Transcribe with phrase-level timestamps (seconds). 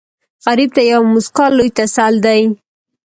[0.45, 2.41] غریب ته یوه موسکا لوی تسل دی